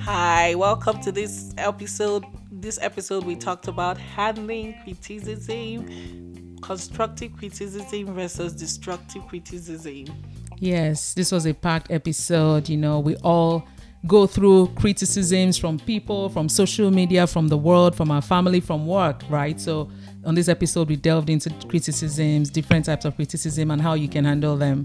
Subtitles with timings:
[0.00, 2.24] Hi, welcome to this episode.
[2.50, 10.06] This episode, we talked about handling criticism, constructive criticism versus destructive criticism.
[10.56, 12.66] Yes, this was a packed episode.
[12.70, 13.68] You know, we all
[14.06, 18.86] go through criticisms from people, from social media, from the world, from our family, from
[18.86, 19.60] work, right?
[19.60, 19.90] So,
[20.24, 24.24] on this episode, we delved into criticisms, different types of criticism, and how you can
[24.24, 24.84] handle them.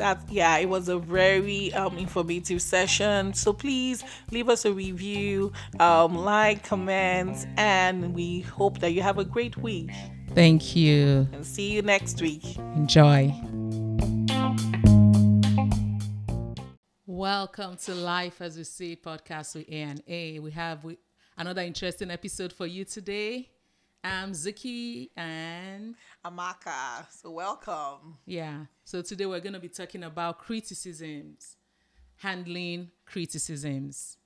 [0.00, 3.34] That yeah, it was a very um, informative session.
[3.34, 9.18] So please leave us a review, um, like, comment, and we hope that you have
[9.18, 9.90] a great week.
[10.34, 11.28] Thank you.
[11.34, 12.56] And see you next week.
[12.76, 13.30] Enjoy.
[17.04, 20.38] Welcome to Life as We See podcast with A and A.
[20.38, 20.86] We have
[21.36, 23.50] another interesting episode for you today.
[24.02, 27.06] I'm Zuki and Amaka.
[27.10, 28.16] So welcome.
[28.24, 28.64] Yeah.
[28.84, 31.56] So today we're going to be talking about criticisms,
[32.16, 34.16] handling criticisms.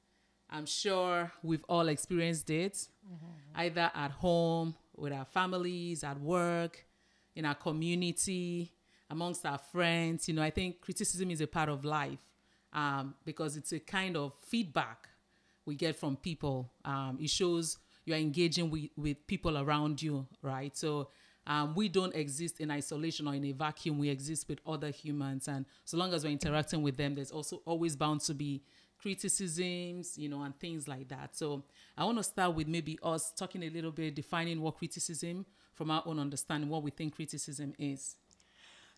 [0.48, 3.60] I'm sure we've all experienced it, mm-hmm.
[3.60, 6.86] either at home, with our families, at work,
[7.34, 8.72] in our community,
[9.10, 10.28] amongst our friends.
[10.28, 12.24] You know, I think criticism is a part of life
[12.72, 15.08] um, because it's a kind of feedback
[15.66, 16.70] we get from people.
[16.84, 20.76] Um, it shows you're engaging with, with people around you, right?
[20.76, 21.08] So
[21.46, 23.98] um, we don't exist in isolation or in a vacuum.
[23.98, 25.48] We exist with other humans.
[25.48, 28.62] And so long as we're interacting with them, there's also always bound to be
[29.00, 31.36] criticisms, you know, and things like that.
[31.36, 31.64] So
[31.96, 35.90] I want to start with maybe us talking a little bit, defining what criticism from
[35.90, 38.16] our own understanding, what we think criticism is.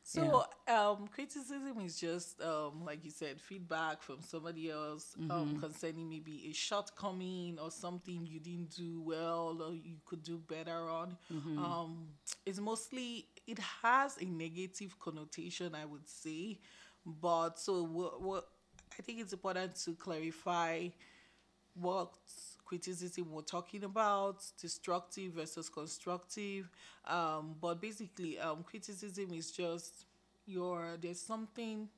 [0.08, 0.88] So yeah.
[0.88, 5.32] um, criticism is just um, like you said, feedback from somebody else um, mm-hmm.
[5.32, 10.38] um, concerning maybe a shortcoming or something you didn't do well or you could do
[10.38, 11.16] better on.
[11.34, 11.58] Mm-hmm.
[11.58, 12.06] Um,
[12.46, 16.60] it's mostly it has a negative connotation, I would say.
[17.04, 18.48] But so what, what
[18.96, 20.86] I think it's important to clarify
[21.74, 22.12] what
[22.66, 26.68] criticism we're talking about, destructive versus constructive.
[27.06, 30.05] Um, but basically, um, criticism is just
[30.46, 31.88] your there's something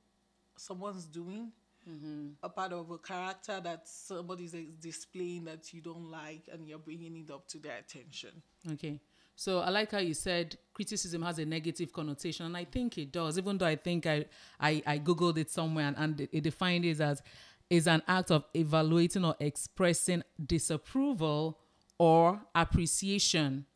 [0.57, 1.53] someone's doing,
[1.89, 2.29] mm-hmm.
[2.43, 7.17] a part of a character that somebody's displaying that you don't like, and you're bringing
[7.17, 8.31] it up to their attention.
[8.73, 9.01] Okay.
[9.37, 13.13] So I like how you said criticism has a negative connotation, and I think it
[13.13, 13.39] does.
[13.39, 14.25] Even though I think I
[14.59, 17.23] I, I googled it somewhere and, and it defined it as
[17.71, 21.59] is an act of evaluating or expressing disapproval
[21.99, 23.67] or appreciation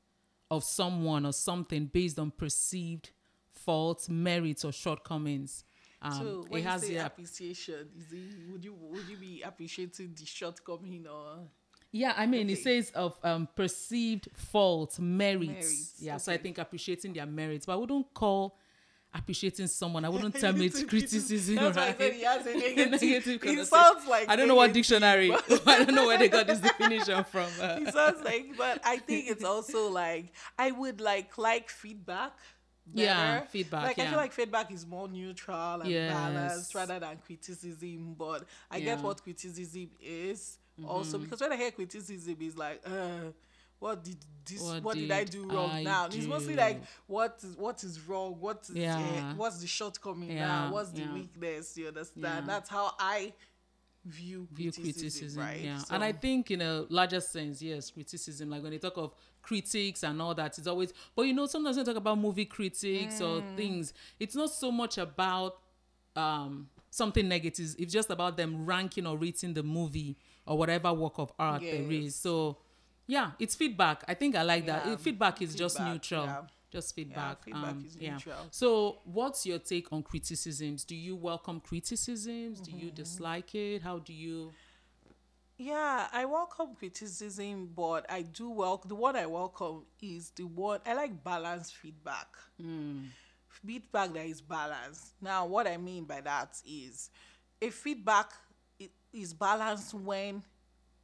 [0.51, 3.11] of someone or something based on perceived
[3.65, 5.65] faults, merits, or shortcomings.
[6.01, 9.43] Um, so when it has you say appreciation, is it, would you would you be
[9.43, 11.39] appreciating the shortcoming or?
[11.93, 12.55] Yeah, I mean, okay.
[12.55, 15.47] it says of um, perceived faults, merits.
[15.47, 15.95] merits.
[15.99, 16.23] Yeah, okay.
[16.23, 18.57] so I think appreciating their merits, but I wouldn't call
[19.15, 20.05] appreciating someone.
[20.05, 21.57] I wouldn't tell me it's criticism.
[21.57, 21.99] That's right?
[21.99, 24.73] why I said he has a negative, negative It sounds like I don't know what
[24.73, 25.33] dictionary.
[25.67, 27.51] I don't know where they got this definition from.
[27.61, 32.33] It sounds like, but I think it's also like I would like like feedback.
[32.87, 33.07] Better.
[33.07, 33.85] Yeah, feedback.
[33.85, 34.05] Like yeah.
[34.05, 36.13] I feel like feedback is more neutral and yes.
[36.13, 38.15] balanced rather than criticism.
[38.19, 38.85] But I yeah.
[38.85, 40.89] get what criticism is mm-hmm.
[40.89, 42.81] also because when I hear criticism, it's like.
[42.85, 43.31] Uh,
[43.79, 44.17] what did
[44.49, 46.07] this what, what did, did, I do wrong I now?
[46.07, 46.17] Do?
[46.17, 48.97] It's mostly like what is what is wrong, what is yeah.
[48.97, 50.47] uh, what's the shortcoming yeah.
[50.47, 51.13] now, what's the yeah.
[51.13, 52.49] weakness, you understand?
[52.49, 53.33] That's how I
[54.05, 55.61] view view criticism, criticism right?
[55.61, 55.79] Yeah.
[55.79, 59.15] So, and I think in a larger sense, yes, criticism, like when they talk of
[59.43, 62.45] critics and all that, it's always but you know, sometimes when they talk about movie
[62.45, 63.29] critics mm.
[63.29, 65.59] or things, it's not so much about
[66.17, 71.19] um something negative, it's just about them ranking or rating the movie or whatever work
[71.19, 71.73] of art yes.
[71.73, 72.15] there is.
[72.15, 72.59] So
[73.07, 74.05] yeah, it's feedback.
[74.09, 74.85] I think I like that.
[75.01, 76.25] Feedback is feedback, just neutral.
[76.25, 76.43] Yeah.
[76.73, 77.39] Just feedback.
[77.47, 78.47] Yeah, feedback um, is neutral.
[78.51, 80.85] So, what's your take on criticisms?
[80.85, 82.61] Do you welcome criticisms?
[82.61, 82.65] Mm-hmm.
[82.65, 82.95] Do you mm-hmm.
[82.95, 83.83] dislike it?
[83.83, 84.53] How do you?
[85.59, 90.81] Yeah, I welcome criticism, but I do welcome the one I welcome is the one
[90.87, 92.29] I like balanced feedback.
[92.61, 93.09] Mm.
[93.49, 95.13] Feedback that is balanced.
[95.21, 97.11] Now, what I mean by that is
[97.61, 98.33] a feedback
[99.13, 100.43] is balanced when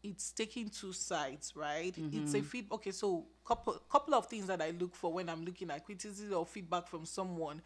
[0.02, 1.94] it's taking two sides, right?
[1.94, 2.22] Mm-hmm.
[2.22, 2.66] It's a feed.
[2.70, 6.36] Okay, so couple couple of things that I look for when I'm looking at criticism
[6.36, 7.62] or feedback from someone.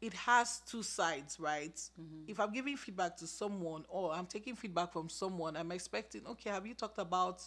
[0.00, 1.74] It has two sides, right?
[1.74, 2.28] Mm-hmm.
[2.28, 6.50] If I'm giving feedback to someone or I'm taking feedback from someone, I'm expecting, okay,
[6.50, 7.42] have you talked about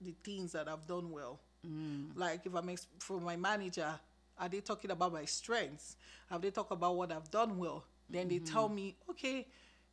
[0.00, 1.38] the things that I've done well?
[1.66, 2.08] Mm.
[2.16, 3.88] Like if I'm ex- from my manager,
[4.38, 5.96] are they talking about my strengths?
[6.28, 7.84] Have they talked about what I've done well?
[8.10, 8.44] Then mm-hmm.
[8.44, 9.46] they tell me, okay,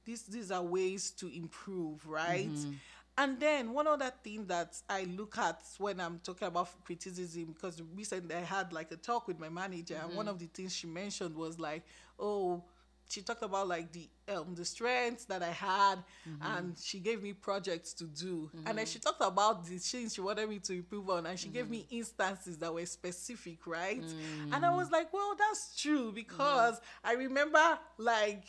[0.06, 2.50] these these are ways to improve, right?
[2.50, 2.72] Mm-hmm.
[3.16, 7.80] And then one other thing that I look at when I'm talking about criticism, because
[7.96, 10.08] recently I had like a talk with my manager, mm-hmm.
[10.08, 10.34] and one mm-hmm.
[10.34, 11.84] of the things she mentioned was like,
[12.20, 12.64] oh,
[13.08, 16.58] she talked about like the um the strengths that I had, Mm-hmm.
[16.58, 20.22] and she gave me projects to do, and then she talked about the things she
[20.22, 21.98] wanted me to improve on, and she gave me Mm-hmm.
[21.98, 24.02] instances that were specific, right?
[24.02, 24.54] Mm.
[24.56, 28.46] And I was like, well, that's true because I remember like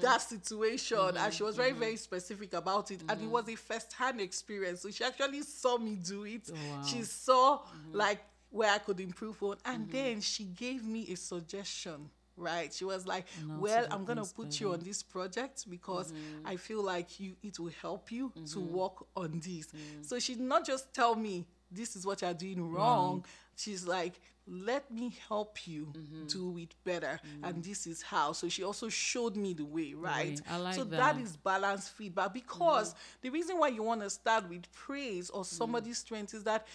[0.00, 4.20] that situation and she was very very specific about it and it was a first-hand
[4.20, 6.48] experience so she actually saw me do it.
[6.52, 6.82] Wow.
[6.84, 7.60] she saw
[7.92, 8.20] like
[8.50, 12.70] where i could improve on and then she gave me a suggestion right?
[12.72, 16.12] She was like to well i'm gonna put you on this project because
[16.44, 19.72] i feel like you it will help you to work on this.
[20.02, 23.30] So she did not just tell me this is what you're doing wrong mm-hmm.
[23.56, 26.26] she's like let me help you mm-hmm.
[26.26, 27.44] do it better mm-hmm.
[27.44, 28.32] and this is how.
[28.32, 30.40] So she also showed me the way right?
[30.48, 30.96] I like so that.
[30.96, 35.44] that is balanced feedback because the reason why you want to start with praise or
[35.44, 36.66] somebody's strength is that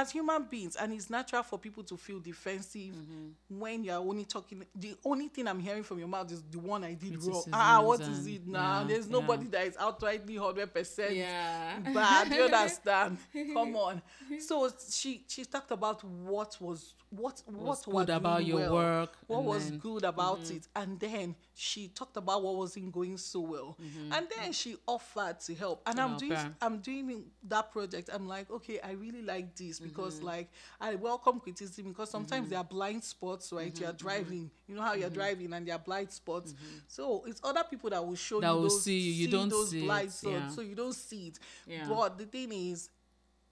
[0.00, 3.58] as human beings and it's natural for people to feel defensive mm-hmm.
[3.60, 6.82] when you're only talking the only thing i'm hearing from your mouth is the one
[6.84, 7.44] i did wrong.
[7.52, 8.80] Ah what is it now?
[8.80, 9.12] yeah, there's yeah.
[9.12, 11.78] nobody that is outrightly 100% Yeah.
[11.92, 12.32] bad.
[12.32, 13.18] You understand?
[13.54, 14.02] Come on.
[14.38, 19.42] So she she talked about what was what what was good about your work, what
[19.42, 20.56] was then- good about mm-hmm.
[20.56, 20.68] it.
[20.76, 23.76] And then she talked about what wasn't going so well.
[23.82, 24.12] Mm-hmm.
[24.12, 25.82] And then she offered to help.
[25.86, 28.10] And i'm doing i'm doing that project.
[28.12, 30.26] I'm like okay i really like this because Mm-hmm.
[30.26, 30.48] like
[30.80, 33.72] i welcome criticism because sometimes there are blind spots right?
[33.72, 33.82] Mm-hmm.
[33.84, 34.50] you're driving.
[34.66, 36.54] You know how you're driving and there are blind spots.
[36.88, 39.48] So it's other people that will show That you will those see you, you don't
[39.48, 40.32] those see blind spots.
[40.34, 40.48] Yeah.
[40.50, 41.38] so you don't see it.
[41.66, 41.86] Yeah.
[41.88, 42.88] but the thing is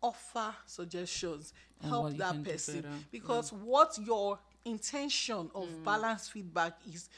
[0.03, 1.53] offer suggestions.
[1.83, 2.85] On help that person.
[3.13, 5.85] because what your intention of Mm.
[5.85, 7.09] balanced feedback is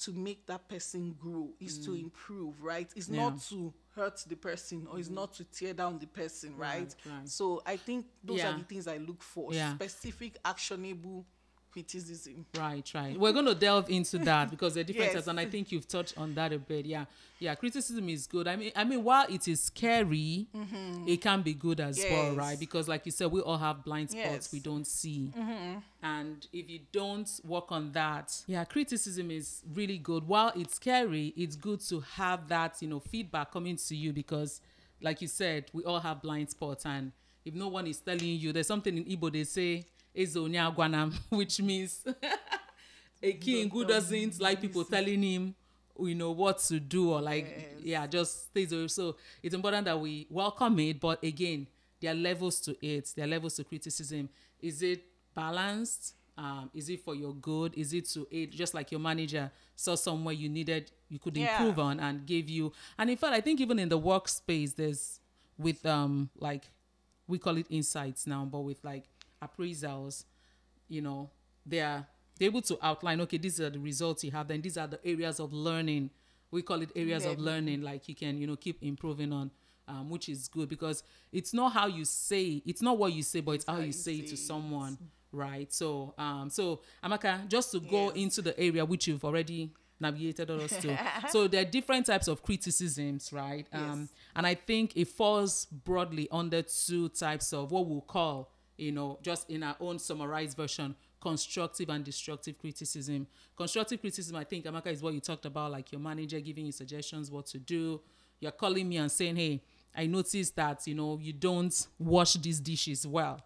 [0.00, 3.14] to make that person grow is to improve right it's Mm.
[3.14, 3.22] Yeah.
[3.28, 6.94] Not to hurt the person or it's not to tear down the person right, Right,
[7.18, 7.28] right.
[7.28, 8.54] so i think those Yeah.
[8.54, 9.74] are the things i look for Yeah.
[9.74, 11.26] specific actionable
[11.72, 13.18] criticism Right, right.
[13.18, 15.14] We're going to delve into that because there are different Yes.
[15.14, 16.86] types, and I think you've touched on that a bit.
[16.86, 17.04] Yeah,
[17.38, 17.54] yeah.
[17.54, 18.48] Criticism is good.
[18.48, 21.08] I mean, I mean, while it is scary, mm-hmm.
[21.08, 22.58] it can be good as well, right?
[22.58, 24.52] Because, like you said, we all have blind spots Yes.
[24.52, 25.78] we don't see, mm-hmm.
[26.02, 30.26] and if you don't work on that, yeah, criticism is really good.
[30.26, 34.60] While it's scary, it's good to have that, you know, feedback coming to you because,
[35.00, 37.12] like you said, we all have blind spots, and
[37.44, 39.84] if no one is telling you, there's something in Igbo they say.
[40.16, 42.04] Ezonya Agwanam, which means
[43.22, 45.54] a king who doesn't like people telling him
[46.00, 49.98] you know what to do or like yeah just stays away so it's important that
[50.00, 51.66] we welcome it but again
[52.00, 53.12] there are levels to it.
[53.14, 54.30] There are levels to criticism.
[54.62, 55.04] Is it
[55.34, 56.14] balanced?
[56.38, 57.74] Um, is it for your good?
[57.74, 61.58] Is it to aid just like your manager saw somewhere you needed you could Yeah.
[61.58, 62.72] improve on and gave you.
[62.98, 65.20] And in fact i think even in the workspace there's
[65.58, 66.70] with um like
[67.28, 69.04] we call it insights now but with like
[69.42, 70.24] appraisals
[70.88, 71.30] you know
[71.66, 72.06] they are
[72.38, 74.98] they're able to outline okay these are the results you have then these are the
[75.06, 76.10] areas of learning.
[76.52, 79.50] We call it areas of learning like you can you know keep improving on
[79.86, 83.40] um, which is good because it's not how you say it's not what you say
[83.40, 84.98] but it's how you say it to someone
[85.32, 85.72] right?
[85.72, 88.16] So um so amaka just to go Yes.
[88.16, 90.98] into the area which you've already navigated us to.
[91.28, 93.66] So there are different types of criticisms right?
[93.72, 94.08] Um Yes.
[94.34, 99.18] and i think it falls broadly under two types of what we'll call you know,
[99.22, 103.26] just in our own summarized version, constructive and destructive criticism.
[103.56, 106.72] Constructive criticism, I think, Amaka, is what you talked about, like your manager giving you
[106.72, 108.00] suggestions what to do.
[108.40, 109.62] You're calling me and saying, hey,
[109.94, 113.40] I noticed that, you know, you don't wash these dishes well,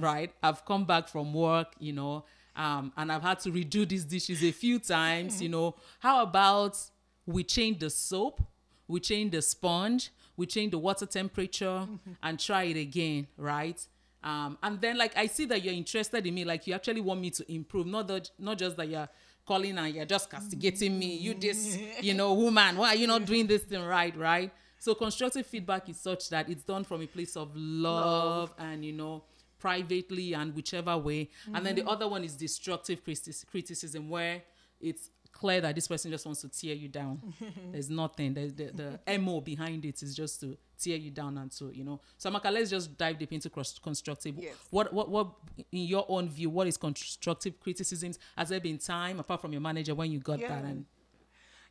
[0.00, 0.32] right?
[0.42, 2.24] I've come back from work, you know,
[2.56, 5.74] um, and I've had to redo these dishes a few times, you know.
[5.98, 6.78] How about
[7.26, 8.42] we change the soap,
[8.88, 11.86] we change the sponge, we change the water temperature,
[12.22, 13.86] and try it again, right?
[14.22, 17.20] Um, and then like I see that you're interested in me, like you actually want
[17.20, 19.08] me to improve, not that not just that you're
[19.44, 21.16] calling and you're just castigating me.
[21.16, 24.52] You this, you know, woman, why are you not doing this thing right, right?
[24.78, 28.92] So constructive feedback is such that it's done from a place of love, and you
[28.92, 29.24] know,
[29.58, 31.30] privately and whichever way.
[31.54, 34.42] And then the other one is destructive criticism, where
[34.80, 37.34] it's clear that this person just wants to tear you down.
[37.72, 38.34] There's nothing.
[38.34, 41.84] There's the, the MO behind it is just to tear you down and to, you
[41.84, 42.00] know.
[42.18, 44.36] So Amaka, let's just dive deep into cross- constructive.
[44.38, 44.54] Yes.
[44.70, 45.28] What what what
[45.72, 48.18] in your own view, what is constructive criticisms?
[48.36, 50.48] Has there been time apart from your manager when you got Yeah.
[50.48, 50.84] that and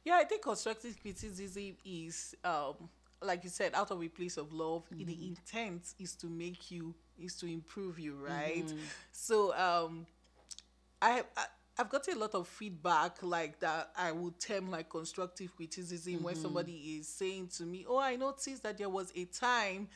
[0.03, 2.89] Yeah, I think constructive criticism is, um,
[3.21, 4.83] like you said, out of a place of love.
[4.89, 8.65] The intent is to make you, is to improve you, right?
[9.11, 10.07] So, um,
[11.01, 11.45] I, I
[11.77, 13.91] I've gotten a lot of feedback like that.
[13.97, 16.43] I would term like constructive criticism when mm-hmm.
[16.43, 19.89] somebody is saying to me, "Oh, I noticed that there was a time."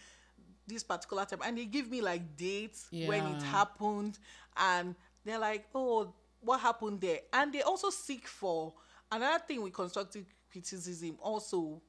[0.68, 4.18] this particular time and they give me like dates when it happened
[4.58, 8.74] and they're like oh what happened there and they also seek for
[9.12, 11.82] another thing with constructive criticism also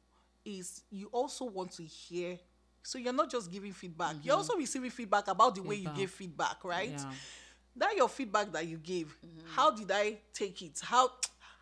[0.47, 2.39] is you also want to hear.
[2.83, 4.17] So you're not just giving feedback.
[4.23, 4.39] You're mm-hmm.
[4.39, 6.95] also receiving feedback about the way you give feedback, right?
[6.97, 7.13] Yeah.
[7.77, 9.07] That your feedback that you gave.
[9.07, 9.49] Mm-hmm.
[9.55, 10.81] How did I take it?
[10.83, 11.11] How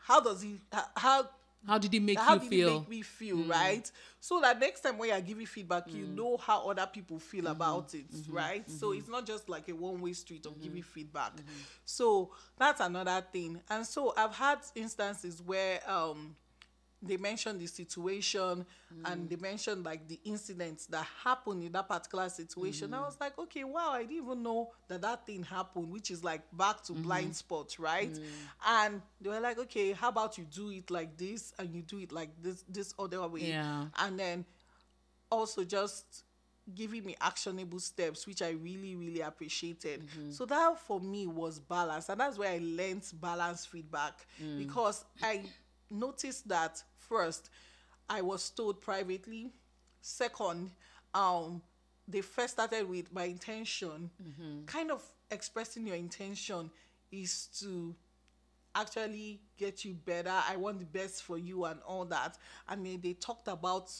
[0.02, 0.58] how does it
[0.96, 1.28] how
[1.66, 2.68] How did it make how you did feel?
[2.68, 3.50] it make me feel, mm-hmm.
[3.50, 3.90] right?
[4.20, 6.14] So that next time when you're giving feedback, you mm-hmm.
[6.14, 8.70] know how other people feel about it, right?
[8.70, 11.32] So it's not just like a one-way street of giving feedback.
[11.84, 13.60] So that's another thing.
[13.68, 16.36] And so I've had instances where um
[17.06, 19.12] they mentioned the situation mm.
[19.12, 22.94] and they mentioned like the incidents that happened in that particular situation.
[22.94, 23.06] I mm.
[23.06, 26.42] was like, okay, wow, I didn't even know that that thing happened, which is like
[26.52, 27.02] back to mm-hmm.
[27.02, 28.12] blind spot, right?
[28.12, 28.22] Mm.
[28.66, 31.98] And they were like, okay, how about you do it like this and you do
[31.98, 33.86] it like this, this other way, Yeah.
[33.98, 34.44] and then
[35.30, 36.24] also just
[36.74, 40.00] giving me actionable steps which i really really appreciated.
[40.00, 40.30] Mm-hmm.
[40.30, 44.26] So that for me was balance and that's where i learned balance feedback.
[44.56, 45.42] Because i
[45.90, 47.50] noticed that first
[48.08, 49.50] i was told privately
[50.00, 50.70] second
[51.14, 51.62] um
[52.06, 54.64] they first started with my intention mm-hmm.
[54.66, 56.70] kind of expressing your intention
[57.10, 57.94] is to
[58.74, 60.32] actually get you better.
[60.48, 62.36] I want the best for you and all that.
[62.68, 63.90] And then they talked about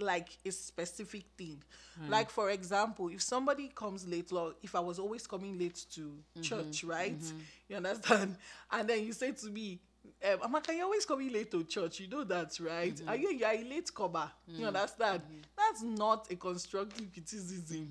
[0.00, 1.62] like a specific thing.
[2.00, 2.10] Hmm.
[2.10, 6.00] Like for example, if somebody comes late, or if I was always coming late to
[6.00, 6.42] mm-hmm.
[6.42, 7.18] church, right?
[7.18, 7.38] Mm-hmm.
[7.68, 8.36] You understand?
[8.72, 9.80] And then you say to me,
[10.22, 12.00] um, Amaka, you're always coming late to church.
[12.00, 12.94] You know that, right?
[12.94, 13.08] Mm-hmm.
[13.08, 14.30] Are you you're a late comer?
[14.46, 14.68] You mm.
[14.68, 15.22] understand?
[15.22, 15.40] Mm-hmm.
[15.56, 17.88] That's not a constructive criticism.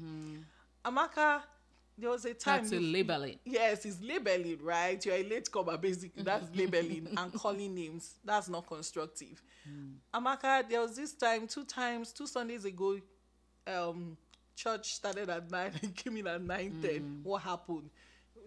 [0.85, 0.95] Mm-hmm.
[0.97, 1.41] Amaka,
[1.97, 3.39] there was a time That's a you- labeling.
[3.45, 5.03] Yes, it's labeling, right?
[5.05, 6.23] You're a late comer, basically.
[6.23, 8.15] That's labeling and calling names.
[8.25, 9.41] That's not constructive.
[9.69, 9.95] Mm.
[10.13, 12.97] Amaka, there was this time, two times, two Sundays ago,
[13.67, 14.17] um,
[14.55, 17.01] church started at nine and came in at nine ten.
[17.01, 17.23] Mm.
[17.23, 17.89] What happened?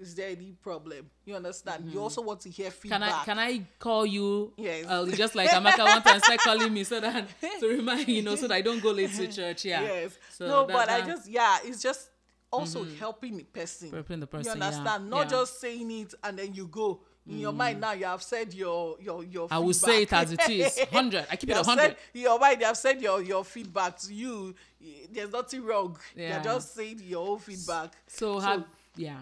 [0.00, 1.10] Is there any problem?
[1.24, 1.90] You understand?
[1.90, 3.00] You also want to hear feedback.
[3.00, 3.22] Can feedback.
[3.22, 4.52] I can I call you?
[4.56, 4.86] Yes.
[4.88, 7.26] Uh, just like Amaka one time start calling me so that
[7.60, 9.64] to remind you know so that I don't go late to church.
[9.64, 9.82] Yeah.
[9.82, 10.18] Yes.
[10.30, 12.10] So no, that- but I just yeah, it's just
[12.52, 13.90] also helping the person.
[13.90, 15.10] Helping the person, You yeah, understand?
[15.10, 15.30] Not yeah.
[15.38, 17.00] just saying it and then you go.
[17.28, 19.48] In your mind now, you have said your your your.
[19.50, 20.78] I will say it as it is.
[20.78, 21.26] 100.
[21.28, 21.82] I keep You it have 100.
[21.90, 24.54] said- In your mind, you have said your your feedback to you.
[25.10, 25.98] There's nothing wrong.
[26.14, 26.34] Yeah.
[26.36, 27.90] You're just saying your own feedback.
[28.06, 28.62] So, have
[28.94, 29.18] yeah.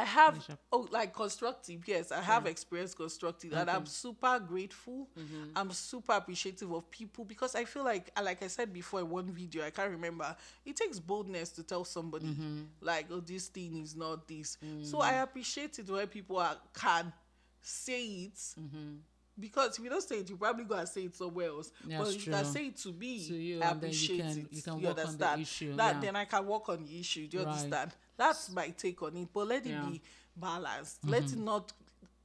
[0.00, 0.34] I have
[0.72, 5.52] oh like constructive yes I have experienced constructive and I'm super grateful Mm-hmm.
[5.56, 9.10] I'm super appreciative of people because I feel like uh, like I said before in
[9.10, 12.62] one video I can't remember it takes boldness to tell somebody Mm-hmm.
[12.80, 15.04] like oh this thing is not this so Mm.
[15.04, 17.12] I appreciate it when people are, can
[17.60, 18.94] say it Mm-hmm.
[19.38, 21.98] Because if you don't say it you probably go and say it somewhere else That's
[22.04, 22.52] but if you can true.
[22.52, 24.86] say it to me To you, I then you appreciate can- it you can you
[24.88, 26.00] work on the understand issue, that yeah.
[26.00, 27.52] then I can work on the issue do you Right.
[27.52, 29.80] understand that's my take on it but let it Yeah.
[29.82, 29.92] Mm-hmm.
[29.92, 30.02] be
[30.36, 31.72] balanced let it not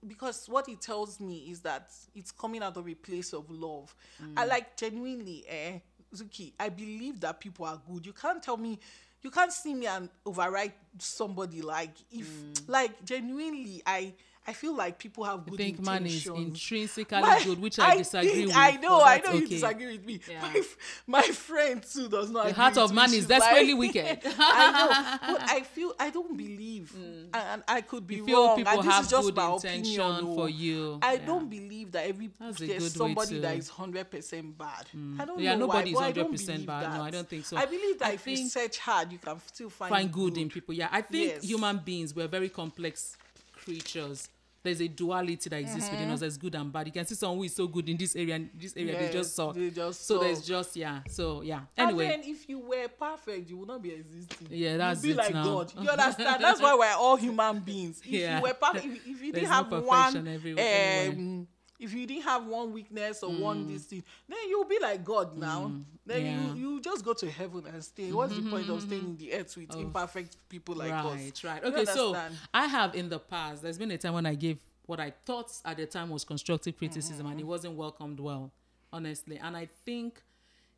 [0.07, 3.95] because what it tells me is that it's coming out of a place of love
[4.21, 4.33] Mm.
[4.37, 5.79] i like genuinely eh
[6.13, 8.79] zuki i believe that people are good you can't tell me
[9.23, 12.29] you can't see me and override somebody like if
[12.67, 14.13] like genuinely i
[14.47, 17.97] i feel like people have I good think man is intrinsically my- good, which I,
[17.97, 18.55] disagree think- with.
[18.57, 20.19] I know, I know you disagree with me.
[20.29, 20.41] Yeah.
[20.41, 20.61] My,
[21.07, 22.47] my friend too does not.
[22.47, 24.19] The heart of man is desperately like- wicked.
[24.37, 28.17] I know, but I feel I don't believe, and, and I could be Mm.
[28.19, 28.57] You feel wrong.
[28.57, 30.45] people and this have is just good my intention opinion, for oh.
[30.47, 30.99] you.
[31.01, 31.25] I Yeah.
[31.25, 33.69] don't believe that every there's somebody that Mm.
[33.69, 34.85] hundred percent bad.
[35.19, 36.81] I don't Yeah, know nobody is why, I don't 100% believe bad.
[36.83, 37.01] No, that.
[37.01, 37.57] I don't think so.
[37.57, 40.49] I believe that I if you search hard, you can still find find good in
[40.49, 40.73] people.
[40.73, 43.17] Yeah, I think human beings we're very complex
[43.53, 44.29] creatures.
[44.65, 46.19] There's a duality that exists within us.
[46.19, 46.87] There's good and bad.
[46.87, 49.03] You can see someone who is so good in this area and this area they
[49.05, 49.53] Yes, just saw.
[49.53, 50.23] they just so suck.
[50.23, 50.99] there's just yeah.
[51.07, 51.61] So yeah.
[51.77, 54.47] And Anyway, then if you were perfect, you would not be existing.
[54.49, 55.43] Yeah, that's You'd be it like now.
[55.43, 55.73] God.
[55.79, 56.43] You understand?
[56.43, 57.99] That's why we're all human beings.
[58.03, 58.37] If Yeah.
[58.37, 61.47] you were perfect, if, if you There's didn't no have one, everywhere, um,
[61.79, 65.37] if you didn't have one weakness or one this thing, then you'll be like God
[65.37, 65.71] now.
[66.05, 66.25] Then Mm.
[66.25, 66.37] yeah.
[66.37, 68.11] Mm-hmm, you you just go to heaven and stay.
[68.11, 71.03] What's the point of staying in the earth with imperfect people like us?
[71.05, 71.63] right, right.
[71.63, 72.15] Okay, so?
[72.53, 73.61] I have in the past.
[73.63, 76.77] There's been a time when I gave what I thought at the time was constructive
[76.77, 77.31] criticism, Mm-hmm.
[77.31, 78.51] and it wasn't welcomed well,
[78.93, 79.37] honestly.
[79.37, 80.21] And I think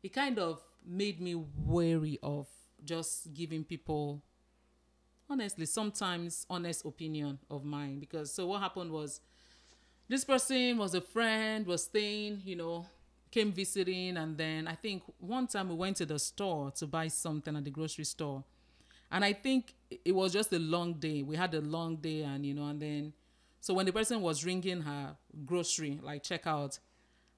[0.02, 2.46] it kind of made me wary of
[2.84, 4.22] just giving people
[5.30, 9.20] honestly sometimes honest opinion of mine because so what happened was
[10.08, 12.86] this person was a friend was staying you know
[13.30, 17.08] came visiting and then i think one time we went to the store to buy
[17.08, 18.42] something at the grocery store.
[19.10, 19.74] And i think
[20.04, 21.22] it was just a long day.
[21.22, 23.12] We had a long day and you know and then
[23.60, 26.78] so when the person was ringing her grocery like checkout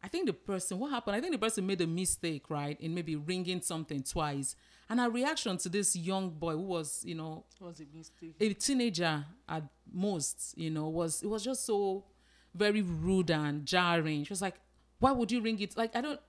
[0.03, 1.17] i think the person what happened?
[1.17, 4.57] I think the person made a mistake right in maybe ringing something twice.
[4.89, 8.37] And her reaction to this young boy who was you know was a mistake.
[8.41, 12.05] a teenager at most you know was it was just so
[12.55, 14.25] very rude and jarring.
[14.25, 14.57] She was like,
[14.99, 16.21] "Why would you ring it?" Like I don't.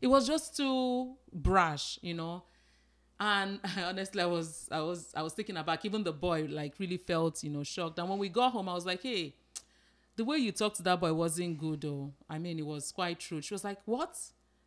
[0.00, 2.44] It was just too brash, you know.
[3.18, 5.84] And honestly, I was I was I was taken aback.
[5.84, 7.98] Even the boy like really felt you know shocked.
[7.98, 9.34] And when we got home, I was like, "Hey,
[10.16, 12.12] the way you talked to that boy wasn't good, though.
[12.28, 14.16] I mean, it was quite true." She was like, "What?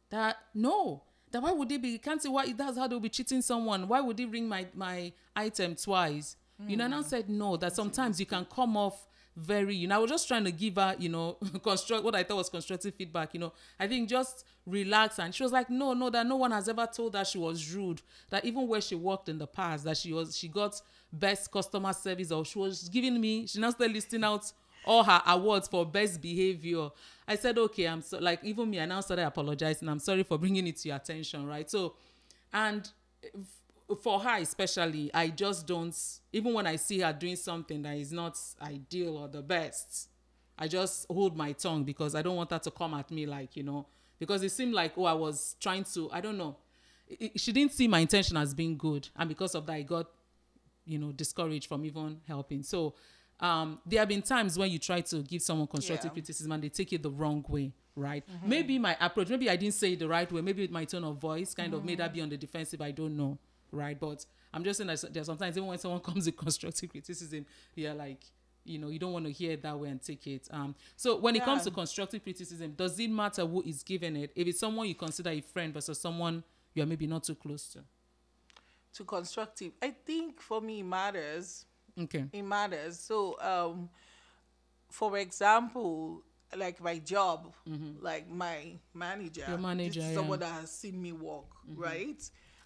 [0.09, 1.99] That no." That why would they be?
[1.99, 3.87] Can't see why that's how they'll be cheating someone.
[3.87, 6.35] Why would they ring my my item twice?
[6.67, 7.03] You know, and I hmm.
[7.03, 7.55] said no.
[7.55, 9.07] That sometimes you can come off
[9.39, 12.23] very you know i was just trying to give her you know construct what i
[12.23, 13.53] thought was constructive feedback you know.
[13.79, 16.87] I think just relax and she was like no no that no one has ever
[16.87, 20.13] told her she was rude that even where she worked in the past that she
[20.13, 20.79] was she got
[21.11, 24.51] best customer service or she was giving me she now started listing out
[24.85, 26.89] all her awards for best behavior.
[27.27, 29.87] I said okay i'm so like even me i now started apologizing.
[29.87, 31.69] I'm sorry for bringing it to your attention right?
[31.69, 31.95] So
[32.53, 32.89] and
[33.95, 35.95] for her especially i just don't
[36.31, 40.09] even when i see her doing something that is not ideal or the best
[40.57, 43.55] i just hold my tongue because i don't want her to come at me like
[43.55, 43.85] you know
[44.19, 46.55] because it seemed like oh i was trying to i don't know.
[47.07, 49.81] It, it- she didn't see my intention as being good and because of that i
[49.81, 50.07] got
[50.85, 52.63] you know discouraged from even helping.
[52.63, 52.95] So
[53.39, 56.13] um there have been times when you try to give someone constructive Yeah.
[56.13, 58.23] criticism and they take it the wrong way right?
[58.45, 61.17] Maybe my approach maybe i didn't say it the right way maybe my tone of
[61.17, 63.37] voice kind of made her be on the defensive i don't know
[63.71, 67.45] right but i'm just saying that there's sometimes even when someone comes with constructive criticism
[67.75, 68.23] you're like
[68.65, 71.17] you know you don't want to hear it that way and take it um so
[71.17, 74.59] when it comes to constructive criticism does it matter who is giving it if it's
[74.59, 77.79] someone you consider a friend versus someone you're maybe not too close to
[78.93, 79.71] to constructive.
[79.81, 81.65] I think for me it matters.
[82.01, 82.99] okay It matters.
[82.99, 83.89] So, um,
[84.89, 86.23] for example,
[86.57, 87.53] like my job,
[88.01, 89.51] like my manager, Mm-hmm.
[89.51, 90.13] Your manager, yeah.
[90.15, 91.45] someone that has seen me work,
[91.75, 92.19] right?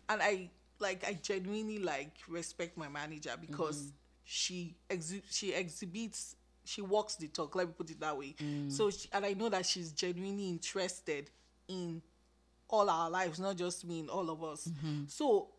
[0.08, 0.50] And I
[0.84, 3.96] like I genuinely like respect my manager because Mm-hmm.
[4.26, 6.36] she exhi- she exhibits
[6.66, 7.56] she walks the talk.
[7.56, 8.36] Let me put it that way.
[8.42, 8.72] Mm.
[8.72, 11.30] So, she, and I know that she's genuinely interested
[11.68, 12.02] in
[12.70, 14.70] all our lives, not just me, in all of us.
[14.70, 15.04] Mm-hmm.
[15.08, 15.50] So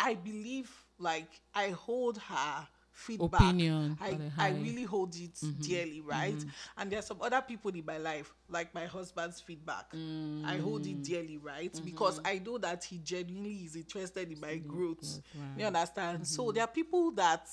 [0.00, 3.40] I believe like I hold her feedback.
[3.40, 6.34] Opinion I, I really hold it dearly, right?
[6.78, 9.92] And there's some other people in my life, like my husband's feedback.
[10.46, 11.78] I hold it dearly, right?
[11.84, 15.20] Because I know that he genuinely is interested in my growth.
[15.58, 16.26] You understand?
[16.26, 17.48] So there are people that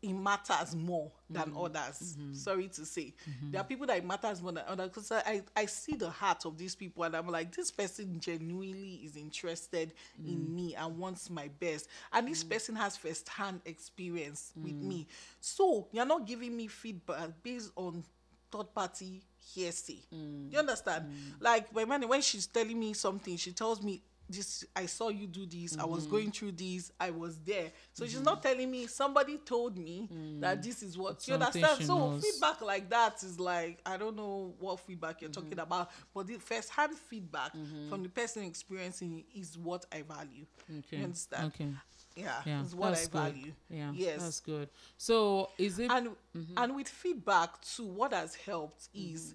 [0.00, 1.58] it matters more than mm-hmm.
[1.58, 2.16] others.
[2.18, 2.34] Mm-hmm.
[2.34, 3.14] Sorry to say.
[3.28, 3.50] Mm-hmm.
[3.50, 6.46] There are people that it matters more than others because I, I see the heart
[6.46, 9.92] of these people and I'm like, this person genuinely is interested
[10.24, 10.48] in mm.
[10.50, 11.88] me and wants my best.
[12.12, 12.50] And this mm.
[12.50, 14.88] person has first hand experience with mm.
[14.88, 15.06] me.
[15.40, 18.04] So you're not giving me feedback based on
[18.50, 19.98] third party hearsay.
[20.10, 21.06] You understand?
[21.40, 25.26] Like my man, when she's telling me something, she tells me this I saw you
[25.26, 26.10] do this, I was mm-hmm.
[26.10, 27.70] going through this, I was there.
[27.92, 28.24] So she's mm-hmm.
[28.24, 30.40] not telling me somebody told me mm.
[30.40, 31.82] that this is what you understand.
[31.84, 32.24] So knows.
[32.24, 35.60] feedback like that is like I don't know what feedback you're talking mm-hmm.
[35.60, 37.52] about, but the first hand feedback
[37.88, 40.46] from the person experiencing it is what I value.
[40.78, 41.52] okay You understand?
[41.54, 41.68] okay
[42.16, 43.32] Yeah, yeah is what that's I good.
[43.34, 43.52] value.
[43.70, 46.10] yeah Yes that's good so is it and
[46.56, 49.34] and with feedback too what has helped is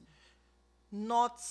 [0.91, 1.41] not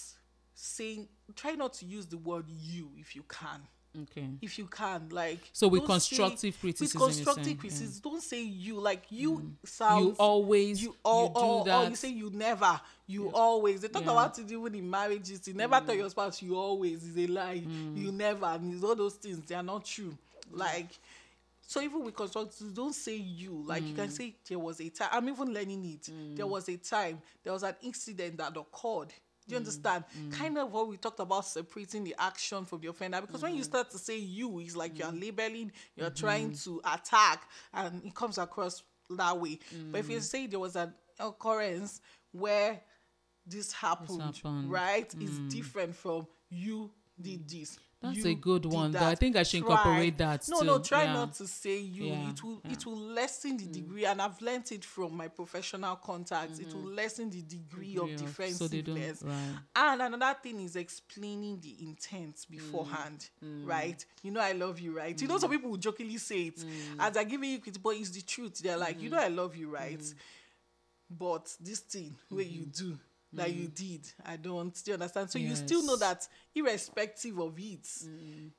[0.54, 3.60] saying try not to use the word you if you can.
[4.02, 4.26] Okay.
[4.40, 8.42] If you can like So with don't say- constructive criticism, with constructive criticism don't say
[8.42, 13.30] you like you sounds you always you all you all, you say you never you
[13.32, 13.82] always.
[13.82, 14.12] They talk Yeah.
[14.12, 15.46] about it even in marriages.
[15.46, 15.98] You never tell mm.
[15.98, 17.62] your spouse you always is a lie.
[17.66, 17.98] Mm.
[17.98, 20.16] You never it's all those things they are not true.
[20.50, 20.88] Like
[21.60, 23.62] so even with constructive don't say you.
[23.66, 26.10] Like you can say there was a time i'm even learning it.
[26.34, 29.12] There was a time there was an incident that occurred
[29.48, 29.62] do you mm.
[29.62, 30.04] understand?
[30.18, 30.32] Mm.
[30.32, 33.20] Kind of what we talked about separating the action from the offender.
[33.20, 33.70] Because when you mm-hmm.
[33.70, 35.20] start to say you, it's like you're mm-hmm.
[35.20, 36.26] labeling, you're mm-hmm.
[36.26, 39.58] trying to attack, and it comes across that way.
[39.90, 40.22] But if you mm.
[40.22, 42.00] say there was an occurrence
[42.32, 42.80] where
[43.46, 44.70] this happened, happened.
[44.70, 45.12] right?
[45.20, 47.78] It's different from you did this.
[48.02, 48.98] That's a good one, though.
[48.98, 49.08] that.
[49.08, 50.84] I think I should Try- incorporate that No, no, too.
[50.84, 51.12] try Yeah.
[51.12, 52.04] not to say you.
[52.06, 52.72] Yeah, It will yeah.
[52.72, 56.58] it will lessen the degree, and I've learned it from my professional contacts.
[56.58, 58.16] It will lessen the degree, of Mm-hmm.
[58.18, 58.24] so
[58.68, 59.22] defensiveness.
[59.22, 59.58] right.
[59.76, 63.66] And another thing is explaining the intent beforehand, Mm.
[63.66, 64.04] right?
[64.22, 65.20] You know I love you, right?
[65.20, 66.96] You know some people will jokingly say it Mm.
[66.98, 68.58] as they're giving you credit, but it's the truth.
[68.58, 69.32] They're like, you know Mm-hmm.
[69.32, 70.02] I love you, right?
[71.10, 72.98] But this thing where you do
[73.34, 74.74] that you did, I don't.
[74.84, 75.30] Do you understand?
[75.30, 76.00] So you still know Mm.
[76.00, 77.86] That irrespective of it,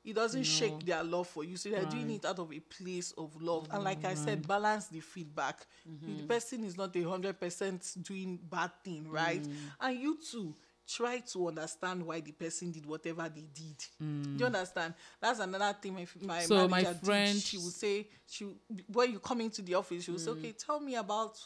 [0.04, 1.56] it doesn't shake their love for you.
[1.56, 3.68] So they're doing it out of a place of love.
[3.70, 5.66] And like I said, balance the feedback.
[5.88, 6.16] Mm-hmm.
[6.18, 9.42] The person is not a hundred percent doing bad thing, right?
[9.42, 9.54] Mm.
[9.80, 10.54] And you too
[10.86, 13.78] try to understand why the person did whatever they did.
[13.98, 14.92] Do you understand?
[15.20, 16.46] That's another thing my my Mm.
[16.46, 17.42] So my manager friend- did.
[17.42, 18.44] She will say she
[18.92, 20.24] when you come into the office, she will Mm.
[20.24, 21.38] say, "Okay, tell me about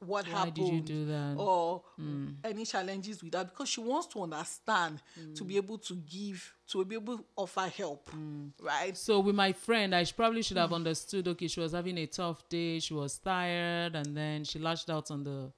[0.00, 1.36] what Why happened did you do that?
[1.36, 1.40] Mm.
[1.40, 1.82] or
[2.44, 5.02] any challenges with that because she wants to understand
[5.34, 5.46] to Mm.
[5.48, 8.52] be able to give to be able to offer help Mm.
[8.60, 11.28] right So with my friend, I probably should have understood.
[11.28, 12.78] Okay, she was having a tough day.
[12.80, 15.52] She was tired, and then she lashed out on the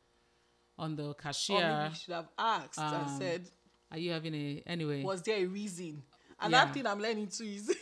[0.78, 1.56] on the cashier.
[1.58, 3.50] or maybe she should have asked and Um, said
[3.92, 5.02] Are you having a anyway?
[5.04, 6.02] was there a reason
[6.42, 6.48] Yeah.
[6.48, 7.70] another thing i'm learning too is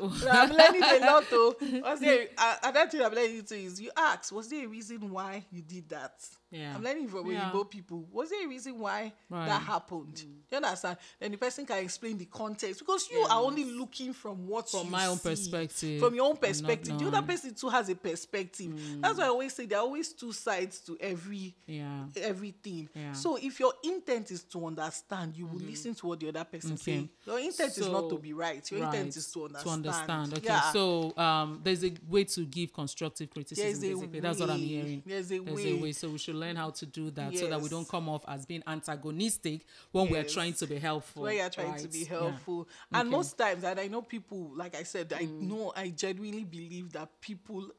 [0.30, 3.90] i'm learning a lot though was there uh, another thing i'm learning too is you
[3.96, 6.14] ask was there a reason why you did that
[6.50, 6.74] Yeah.
[6.74, 7.50] i'm learning from Yeah.
[7.50, 9.46] Igbo people was there a reason why Right.
[9.46, 10.34] that happened mm.
[10.50, 14.46] you understand then the person can explain the context because you are only looking from
[14.46, 17.88] what From my own see, perspective from your own perspective the other person too has
[17.88, 19.00] a perspective mm.
[19.00, 22.04] that's why i always say there are always two sides to every yeah.
[22.16, 22.88] everything.
[22.94, 23.12] Yeah.
[23.12, 25.68] So if your intent is to understand, you will mm-hmm.
[25.68, 26.82] listen to what the other person Okay.
[27.00, 27.08] say.
[27.26, 28.70] Your intent is not to be right.
[28.70, 29.84] Your right, intent is to understand.
[29.84, 30.34] To understand.
[30.34, 30.46] Okay.
[30.46, 30.60] Yeah.
[30.72, 33.80] So um, there's a way to give constructive criticism.
[33.80, 35.02] Basically, that's what I'm hearing.
[35.06, 35.70] There's a There's way.
[35.70, 35.92] a way.
[35.92, 38.46] So we should learn how to do that, so that we don't come off as
[38.46, 41.22] being antagonistic when we're trying to be helpful.
[41.22, 41.92] When you're trying to right?
[41.92, 42.06] be Yeah.
[42.08, 42.68] helpful.
[42.92, 43.16] And Okay.
[43.16, 45.40] most times, and I know people, like I said, I Mm.
[45.48, 47.70] know, I genuinely believe that people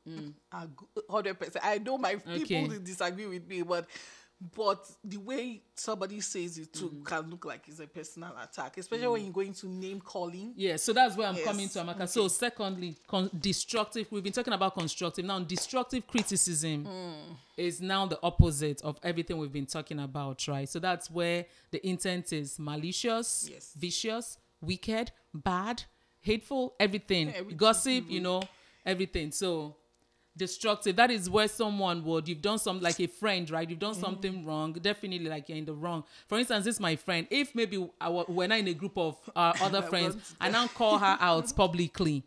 [0.52, 0.68] are
[1.10, 1.64] hundred percent.
[1.66, 3.88] I know my people disagree with me, but
[4.56, 7.06] but the way somebody says it too Mm.
[7.06, 10.54] can look like it's a personal attack, especially when you're going to name calling.
[10.58, 12.10] Yeah, so that's where I'm Yes, coming to, Amaka.
[12.10, 14.08] So, secondly, con- destructive.
[14.12, 15.24] We've been talking about constructive.
[15.24, 17.34] Now, destructive criticism Hmm.
[17.56, 20.68] is now the opposite of everything we've been talking about, right?
[20.68, 23.72] So that's where the intent is malicious, Yes.
[23.76, 25.84] vicious, wicked, bad,
[26.22, 28.42] hateful, everything, everything gossip, you know,
[28.86, 29.32] everything.
[29.32, 29.78] So
[30.36, 30.96] destructive.
[30.96, 33.70] That is where someone would you've done some like a friend right?
[33.70, 34.74] You've done something wrong.
[34.74, 36.04] Definitely like you're in the wrong.
[36.28, 37.28] For instance this is my friend.
[37.30, 40.68] If maybe I, wa- we're not in a group of uh, other friends i now
[40.68, 42.24] call her out publicly.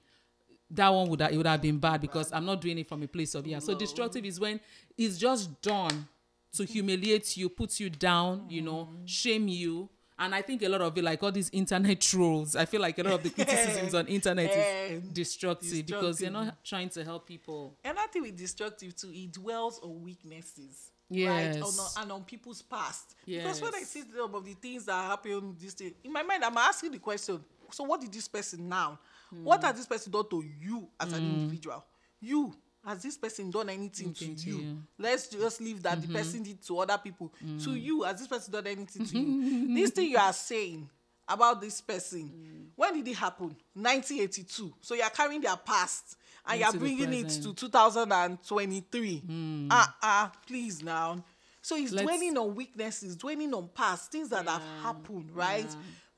[0.71, 3.03] That one would have, it would have been bad because i'm not doing it from
[3.03, 3.61] a place of yeah.
[3.61, 4.61] So destructive is when
[4.99, 6.09] it's just done
[6.55, 10.81] to humiliate you put you down you know shame you and I think a lot
[10.81, 13.95] of it, like all these internet trolls, I feel like a lot of the criticisms
[13.95, 17.77] on internet Eh, is destructive because you're not trying to help people.
[17.85, 20.91] Another thing with destructive too, it dwells on weaknesses.
[21.09, 21.57] Yes.
[21.57, 21.63] Right?
[21.63, 23.15] On, and on people's past.
[23.27, 23.43] Yes.
[23.43, 26.43] Because when I see some of the things that happen this thing, in my mind,
[26.45, 27.39] I'm asking the question,
[27.71, 28.99] so what did this person now?
[29.31, 29.67] What Hmm.
[29.67, 31.85] has this person done to you as an individual?
[32.21, 32.55] You.
[32.87, 34.35] Has this person done anything to you?
[34.37, 34.59] you.
[34.59, 34.77] Mm-hmm.
[34.99, 37.33] Let's just leave that the person did to other people.
[37.65, 39.75] To you, has this person done anything to you?
[39.75, 40.89] this thing you are saying
[41.29, 42.67] about this person, Mm.
[42.77, 43.57] when did it happen?
[43.75, 44.73] 1982.
[44.81, 49.23] So you are carrying their past and you are bringing it to 2023.
[49.71, 51.25] Ah, ah, please now.
[51.63, 55.67] So he's Let's- dwelling on weaknesses, dwelling on past things that have happened, right?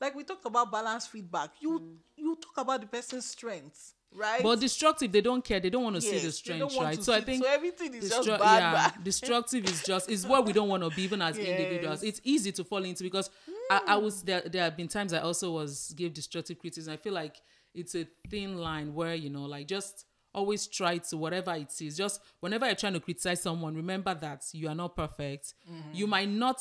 [0.00, 1.50] Like we talked about balanced feedback.
[1.60, 4.42] You you talk about the person's strengths, right?
[4.42, 5.60] But destructive, they don't care.
[5.60, 7.02] They don't want to see the strength, right?
[7.02, 9.04] So I think so everything is just bad, yeah, bad.
[9.04, 12.02] destructive is just is what we don't want to be even as individuals.
[12.02, 13.30] It's easy to fall into because
[13.70, 14.26] I, I was hmm.
[14.26, 14.42] there.
[14.46, 16.92] There have been times I also was gave destructive criticism.
[16.92, 17.36] I feel like
[17.74, 21.96] it's a thin line where you know, like just always try to whatever it is.
[21.96, 25.54] Just whenever you're trying to criticize someone, remember that you are not perfect.
[25.70, 25.90] Mm-hmm.
[25.92, 26.60] You might not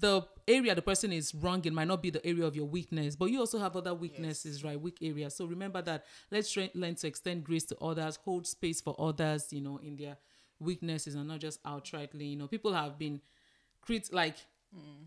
[0.00, 3.16] the area the person is wrong in might not be the area of your weakness,
[3.16, 4.78] but you also have other weaknesses, right?
[4.80, 5.34] Weak areas.
[5.34, 6.04] So remember that.
[6.30, 9.96] Let's try, learn to extend grace to others, hold space for others, you know, in
[9.96, 10.18] their
[10.60, 12.30] weaknesses and not just outrightly.
[12.30, 13.20] You know, people have been
[13.80, 14.36] crit like
[14.74, 15.06] mm.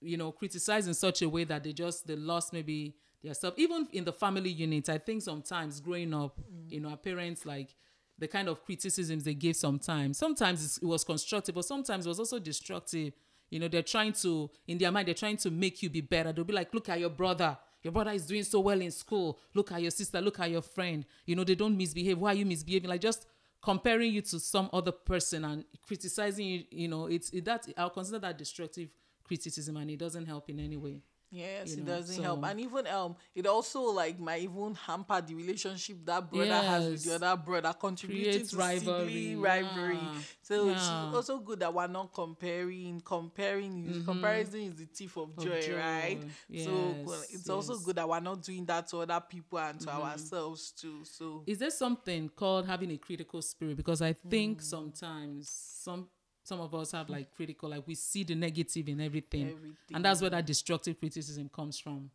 [0.00, 3.54] you know criticized in such a way that they just they lost maybe their stuff
[3.56, 6.70] even in the family unit i think sometimes growing up mm.
[6.70, 7.74] you know our parents like
[8.18, 12.08] the kind of criticisms they gave sometimes sometimes it's- it was constructive but sometimes it
[12.08, 13.14] was also destructive
[13.52, 16.32] you know they're trying to in their mind they're trying to make you be better.
[16.32, 17.58] They'll be like look at your brother.
[17.82, 19.38] Your brother is doing so well in school.
[19.54, 20.20] Look at your sister.
[20.20, 21.04] Look at your friend.
[21.26, 22.18] You know they don't misbehave.
[22.18, 22.88] Why are you misbehaving?
[22.88, 23.26] Like just
[23.62, 27.90] comparing you to some other person and criticizing you you know it's it, that i'll
[27.90, 28.88] consider that destructive
[29.22, 31.00] criticism and it doesn't help in any way
[31.34, 32.44] Yes, you it know, doesn't help.
[32.44, 37.02] And even um it also like might even hamper the relationship that brother has with
[37.04, 39.94] the other brother, contributing Creates to rivalry, rivalry.
[39.96, 40.10] yeah,
[40.42, 43.00] So it's also good that we're not comparing.
[43.00, 45.70] Comparing is comparison is the thief of, joy, Mm-hmm.
[45.70, 45.76] joy.
[45.78, 46.18] right?
[46.54, 46.98] so
[47.30, 47.78] it's also yes.
[47.78, 47.84] Mm-hmm.
[47.86, 51.02] good that we're not doing that to other people and to ourselves too.
[51.04, 54.64] So is there something called having a critical spirit because i think Hmm.
[54.66, 56.08] sometimes some
[56.44, 59.74] some of us have like critical like we see the negative in everything, Everything.
[59.94, 62.10] and that's where that destructive criticism comes from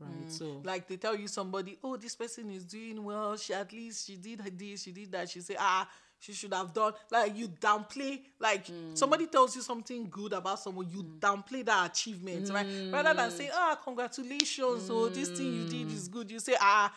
[0.00, 3.36] right so like they tell you somebody, oh, this person is doing well.
[3.36, 5.28] She at least she did this, she did that.
[5.30, 6.92] She say, ah, she should have done.
[7.10, 8.20] Like you downplay.
[8.40, 12.66] Like somebody tells you something good about someone, you downplay that achievement, right?
[12.92, 16.30] Rather than saying, ah, congratulations, oh, this thing you did is good.
[16.30, 16.92] You say, ah.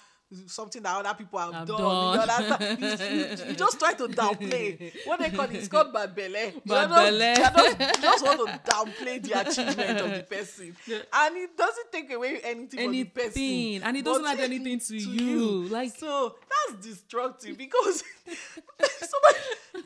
[0.48, 1.78] Something that other people have Have done.
[1.78, 2.14] done.
[2.16, 2.82] You, understand?
[2.82, 2.88] You,
[3.46, 4.92] you- you just try to downplay.
[5.06, 6.54] What they call it, it's called bad belly.
[6.66, 10.76] You just- you just, you just want to downplay the achievement of the person,
[11.14, 13.82] and it doesn't take away anything, from the person.
[13.84, 15.64] And it doesn't add anything to you.
[15.70, 18.04] Like- so that's destructive because
[18.82, 19.40] somebody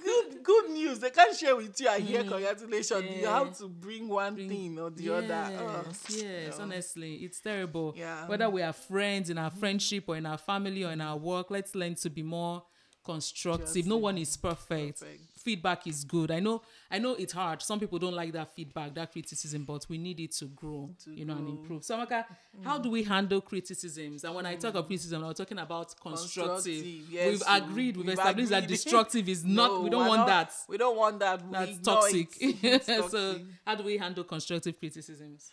[0.04, 3.04] good good news they can't share with you and hear congratulations.
[3.04, 3.45] You Mm.
[3.45, 5.49] Have to bring one thing or the other.
[5.60, 6.63] Oh, Yes, yes, no.
[6.63, 7.93] honestly, it's terrible.
[7.97, 8.28] Yeah.
[8.28, 11.52] Whether we are friends in our friendship or in our family or in our work,
[11.52, 12.63] let's learn to be more
[13.04, 13.88] constructive.
[13.88, 15.00] No one is perfect.
[15.00, 15.24] Perfect.
[15.39, 16.30] Feedback is good.
[16.32, 16.62] I know.
[16.92, 17.62] I know it's hard.
[17.62, 21.12] Some people don't like that feedback, that criticism, but we need it to grow, To
[21.12, 21.54] you know, and grow.
[21.56, 21.60] Mm.
[21.62, 21.84] improve.
[21.86, 22.26] So, Amaka,
[22.63, 24.26] how do we handle criticisms?
[24.26, 26.63] And when I talk of criticism, I'm talking about constructive.
[26.65, 27.98] Constructive, yes, we've agreed.
[27.98, 29.72] We've, we've established that destructive is not.
[29.72, 30.54] No, we don't want not- that.
[30.68, 31.42] We don't want that.
[31.46, 32.28] We That's toxic.
[32.42, 32.56] it.
[32.62, 33.42] It's so, toxic.
[33.65, 35.52] how do we handle constructive criticisms?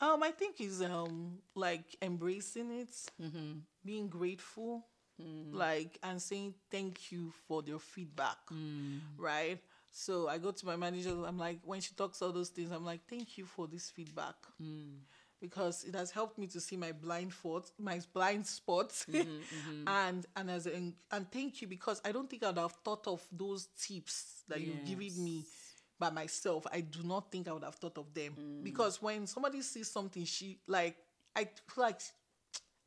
[0.00, 3.58] Um, I think is um like embracing it, Mm-hmm.
[3.84, 4.86] being grateful,
[5.20, 5.52] Mm.
[5.54, 9.00] like and saying thank you for your feedback, Mm.
[9.16, 9.58] right?
[9.92, 11.24] So I go to my manager.
[11.26, 14.36] I'm like, when she talks all those things, I'm like, thank you for this feedback.
[14.62, 14.98] Mm.
[15.40, 20.26] Because it has helped me to see my blind spots, my blind spots, Mm-hmm, and
[20.36, 23.68] and as a, and thank you because I don't think I'd have thought of those
[23.78, 25.46] tips that you've given me
[25.98, 28.34] by myself, I do not think I would have thought of them.
[28.38, 28.64] Mm.
[28.64, 30.96] Because when somebody sees something, she like
[31.34, 32.00] I feel like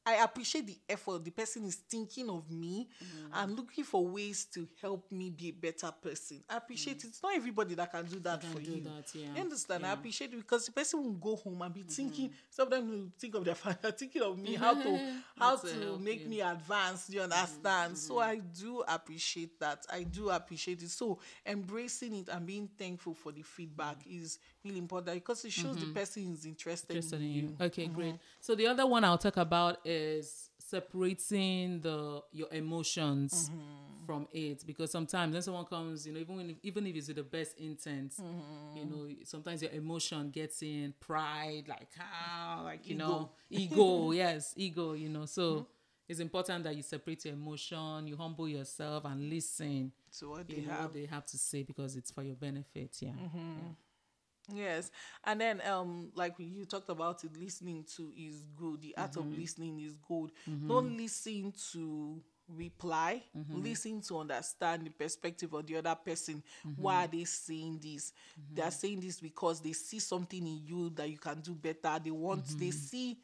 [0.06, 3.30] I appreciate the effort the person is thinking of me Mm.
[3.34, 6.44] and looking for ways to help me be a better person.
[6.50, 7.10] I appreciate it.
[7.10, 8.42] It's not everybody that can do that Mm.
[8.42, 8.82] Can for do you.
[8.84, 9.36] that, yeah.
[9.36, 9.84] You understand?
[9.86, 9.94] I Yeah.
[9.94, 10.00] Mm-hmm.
[10.00, 12.34] appreciate it because the person will go home and be thinking.
[12.50, 15.68] Some of them will think of their father, thinking of me, how to how to
[15.68, 16.26] to make you.
[16.26, 16.30] Mm-hmm.
[16.30, 17.08] me advance.
[17.08, 17.98] Do you understand?
[17.98, 19.86] So I do appreciate that.
[19.92, 20.90] I do appreciate it.
[20.90, 25.76] So embracing it and being thankful for the feedback is really important because it shows
[25.76, 25.94] the mm-hmm.
[25.94, 26.98] person is interested, Mm-hmm.
[26.98, 27.42] Interested in in you.
[27.42, 27.66] you.
[27.66, 27.96] Okay, mm-hmm.
[27.96, 28.16] great.
[28.40, 34.06] So the other one I'll talk about is separating the your emotions mm-hmm.
[34.06, 37.18] from it because sometimes when someone comes, you know, even when, even if it's with
[37.18, 38.14] the best intent,
[38.76, 44.12] you know, sometimes your emotion gets in pride, like how, like you know, ego.
[44.24, 44.94] yes, ego.
[44.94, 45.68] You know, so.
[46.08, 49.92] It's important that you separate your emotion, you humble yourself, and listen.
[50.18, 50.82] to what You they have.
[50.86, 52.98] what they have to say because it's for your benefit.
[53.00, 53.12] Yeah.
[54.54, 54.90] Yes,
[55.26, 58.82] and then um, like you talked about it, listening to is good.
[58.82, 59.20] The art Mm-hmm.
[59.20, 60.32] of listening is good.
[60.68, 63.22] Don't listen to reply.
[63.38, 63.62] Mm-hmm.
[63.62, 66.42] Listen to understand the perspective of the other person.
[66.66, 66.82] Mm-hmm.
[66.82, 68.12] Why are they saying this?
[68.52, 72.00] They are saying this because they see something in you that you can do better.
[72.04, 72.46] They want.
[72.58, 72.72] They Mm-hmm.
[72.72, 73.18] see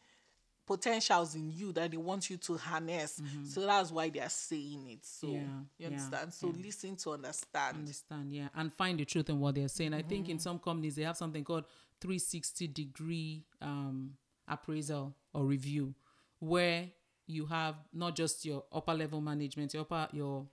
[0.65, 3.21] potentials in you that they want you to harness.
[3.43, 5.05] So that's why they are saying it.
[5.05, 5.35] So Mm-hmm.
[5.35, 6.33] Yeah, you yeah, understand.
[6.33, 7.77] So listen to understand.
[7.77, 10.95] understand yeah and find the truth in what they're saying i think in some companies
[10.95, 11.65] they have something called
[12.01, 14.11] 360 degree um,
[14.47, 15.93] appraisal or review
[16.39, 16.87] where
[17.27, 20.45] you have not just your upper level management your upper your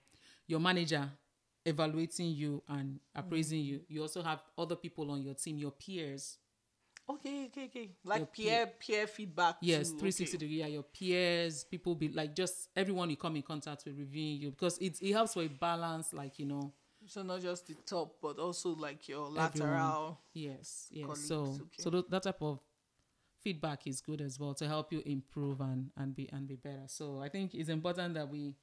[0.47, 1.09] your manager
[1.65, 6.37] evaluating you and appraising you you also have other people on your team your peers
[7.09, 7.89] Okay, okay, okay.
[8.05, 9.57] Like Your peer peer feedback.
[9.61, 9.97] Yes, too.
[9.99, 10.45] 360 Okay.
[10.45, 10.59] degree.
[10.59, 14.51] Yeah, your peers, people be like just everyone you come in contact with reviewing you
[14.51, 16.71] because it, it helps a balance, like you know.
[17.05, 19.71] So not just the top, but also like your Everyone.
[19.71, 20.19] lateral.
[20.33, 21.05] Yes, yes.
[21.07, 21.83] colleagues, So okay.
[21.83, 22.59] so tho- that type of
[23.41, 26.83] feedback is good as well to help you improve and and be and be better.
[26.87, 28.55] So I think it's important that we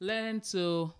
[0.00, 0.92] learn to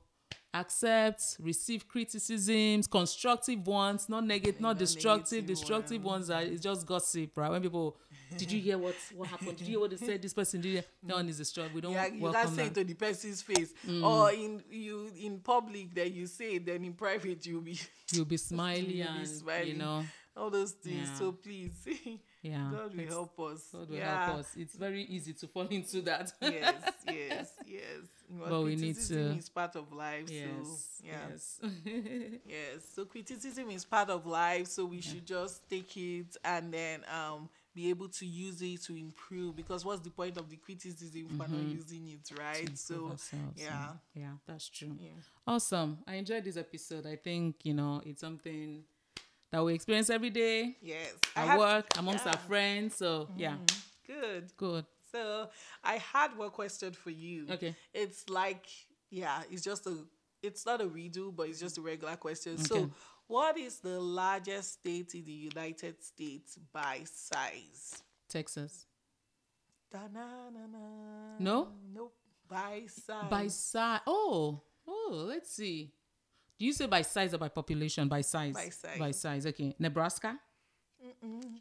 [0.60, 5.46] accept, receive criticisms, constructive ones, not negative, not destructive.
[5.46, 7.50] Destructive ones are it's just gossip, right?
[7.50, 7.96] When people,
[8.36, 9.56] did you hear what what happened?
[9.56, 10.22] Did you hear what they said?
[10.22, 10.76] This person did.
[10.76, 11.74] it?" That one is destructive.
[11.74, 14.04] We don't Yeah, you can't say it to the person's face, Mm.
[14.04, 17.78] or in you in public that you say it, then in private you'll be
[18.12, 19.68] You'll be smiling, You'll be and smiling.
[19.68, 20.04] you know,
[20.36, 21.08] all those things.
[21.08, 21.18] Yeah.
[21.18, 21.72] So please,
[22.42, 22.68] yeah.
[22.70, 23.68] God will help us.
[23.72, 24.26] God will yeah.
[24.26, 24.52] help us.
[24.56, 26.32] It's very easy to fall into that.
[26.40, 26.74] yes,
[27.06, 27.82] yes, yes.
[28.30, 30.28] But we need criticism to- is part of life.
[30.28, 30.48] yes.
[30.64, 31.12] So yeah.
[31.30, 31.60] Yes.
[32.46, 37.02] Yes, so criticism is part of life, so we should just take it and then
[37.12, 39.54] um be able to use it to improve.
[39.54, 42.76] Because what's the point of the criticism if we're not using it, right?
[42.76, 43.14] So
[43.56, 44.96] yeah, yeah, that's true.
[44.98, 45.10] yeah,
[45.46, 45.98] Awesome.
[46.06, 47.06] I enjoyed this episode.
[47.06, 48.82] I think you know it's something
[49.56, 51.14] that we experience every day yes.
[51.34, 52.38] at had- work amongst our yeah.
[52.38, 52.48] Mm-hmm.
[52.48, 52.96] friends.
[52.96, 53.56] So yeah,
[54.06, 54.52] Good.
[54.56, 54.84] good.
[55.10, 55.48] So
[55.82, 57.46] I had one question for you.
[57.50, 57.74] Okay.
[57.94, 58.66] It's like
[59.10, 59.96] yeah, it's just a
[60.42, 62.58] it's not a redo, but it's just a regular question.
[62.58, 62.90] So
[63.28, 68.02] what is the largest state in the United States by size?
[68.28, 68.84] Texas
[69.90, 71.38] Da-na-na-na.
[71.38, 71.68] No?
[71.94, 72.14] Nope.
[72.46, 73.30] By size.
[73.30, 74.00] by size.
[74.06, 75.24] Oh, oh.
[75.26, 75.92] Let's see.
[76.58, 78.08] Do you say by size or by population?
[78.08, 78.54] By size.
[78.54, 78.98] By size.
[78.98, 79.46] By size.
[79.46, 79.74] Okay.
[79.78, 80.38] Nebraska.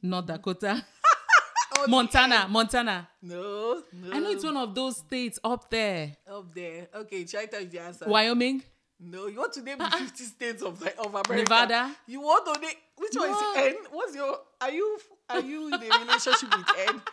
[0.02, 0.84] North Dakota.
[1.80, 2.48] on Montana.
[2.50, 3.10] Montana.
[3.22, 4.12] No, no.
[4.14, 6.16] I know it's one of those states up there.
[6.32, 6.88] up there.
[6.96, 8.06] Okay, China is the answer.
[8.08, 8.64] Wyoming.
[9.00, 11.36] No, you want to name the 50 states of the, of America.
[11.36, 11.96] Nevada?
[12.08, 13.76] You want to name which one is N?
[13.92, 17.02] What's your are you are you in a relationship with N?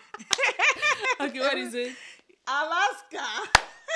[1.21, 1.93] Okay, what is it?
[2.47, 3.27] Alaska.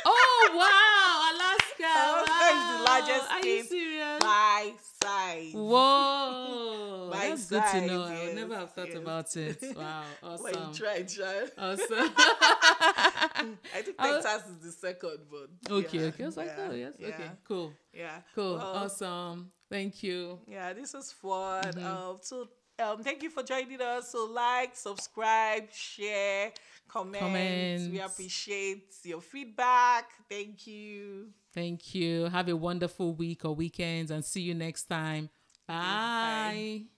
[0.04, 1.66] Oh wow, Alaska.
[1.86, 2.84] Alaska is the wow.
[2.86, 4.18] largest Are you serious?
[4.20, 5.52] by size.
[5.54, 8.06] Whoa, By that's good to know.
[8.06, 8.96] size, I would never have thought yes.
[8.96, 9.62] about it.
[9.76, 10.68] Wow, Well, awesome.
[10.68, 11.46] you try, try.
[11.58, 12.12] Awesome.
[12.16, 16.22] I think was- Texas is the second, but okay, yeah, okay.
[16.22, 19.50] I was like, yeah, oh yes, yeah, okay, cool, yeah, cool, Well, awesome.
[19.70, 20.38] Thank you.
[20.46, 21.64] Yeah, this is fun.
[21.64, 21.84] Mm-hmm.
[21.86, 24.12] Um, so um, thank you for joining us.
[24.12, 26.52] So like, subscribe, share,
[26.88, 27.92] comment.
[27.92, 30.10] We appreciate your feedback.
[30.28, 31.28] Thank you.
[31.52, 32.24] Thank you.
[32.26, 35.30] Have a wonderful week or weekends and see you next time.
[35.66, 35.74] Bye.
[35.74, 36.95] Bye.